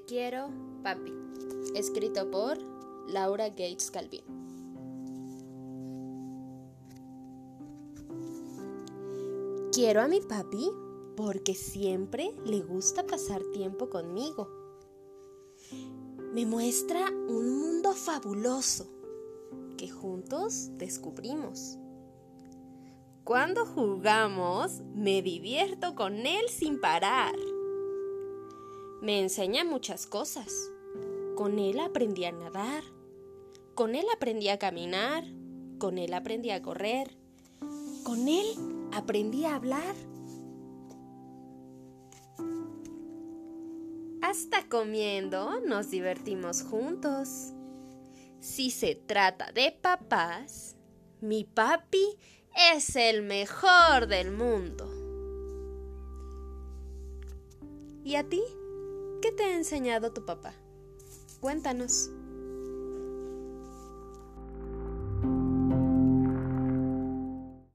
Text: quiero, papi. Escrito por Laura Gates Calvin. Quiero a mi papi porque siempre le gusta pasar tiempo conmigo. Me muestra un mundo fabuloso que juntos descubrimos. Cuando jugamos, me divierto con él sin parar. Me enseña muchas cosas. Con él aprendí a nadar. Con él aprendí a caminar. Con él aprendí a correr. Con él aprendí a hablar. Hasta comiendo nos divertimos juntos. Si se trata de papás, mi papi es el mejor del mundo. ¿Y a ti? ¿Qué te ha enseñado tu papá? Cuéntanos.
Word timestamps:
quiero, 0.00 0.48
papi. 0.82 1.12
Escrito 1.74 2.30
por 2.30 2.58
Laura 3.08 3.48
Gates 3.48 3.90
Calvin. 3.90 4.24
Quiero 9.72 10.00
a 10.00 10.08
mi 10.08 10.20
papi 10.20 10.70
porque 11.16 11.54
siempre 11.54 12.34
le 12.44 12.60
gusta 12.60 13.06
pasar 13.06 13.42
tiempo 13.52 13.90
conmigo. 13.90 14.48
Me 16.32 16.46
muestra 16.46 17.10
un 17.10 17.58
mundo 17.58 17.92
fabuloso 17.92 18.86
que 19.76 19.88
juntos 19.88 20.70
descubrimos. 20.78 21.78
Cuando 23.24 23.66
jugamos, 23.66 24.82
me 24.94 25.20
divierto 25.20 25.94
con 25.94 26.26
él 26.26 26.48
sin 26.48 26.80
parar. 26.80 27.34
Me 29.06 29.20
enseña 29.20 29.62
muchas 29.62 30.04
cosas. 30.04 30.52
Con 31.36 31.60
él 31.60 31.78
aprendí 31.78 32.24
a 32.24 32.32
nadar. 32.32 32.82
Con 33.76 33.94
él 33.94 34.04
aprendí 34.12 34.48
a 34.48 34.58
caminar. 34.58 35.22
Con 35.78 35.98
él 35.98 36.12
aprendí 36.12 36.50
a 36.50 36.60
correr. 36.60 37.16
Con 38.02 38.26
él 38.26 38.44
aprendí 38.92 39.44
a 39.44 39.54
hablar. 39.54 39.94
Hasta 44.22 44.68
comiendo 44.68 45.60
nos 45.60 45.88
divertimos 45.88 46.62
juntos. 46.62 47.52
Si 48.40 48.72
se 48.72 48.96
trata 48.96 49.52
de 49.52 49.70
papás, 49.70 50.74
mi 51.20 51.44
papi 51.44 52.18
es 52.74 52.96
el 52.96 53.22
mejor 53.22 54.08
del 54.08 54.32
mundo. 54.32 54.90
¿Y 58.02 58.16
a 58.16 58.28
ti? 58.28 58.42
¿Qué 59.20 59.32
te 59.32 59.44
ha 59.44 59.56
enseñado 59.56 60.12
tu 60.12 60.24
papá? 60.24 60.54
Cuéntanos. 61.40 62.10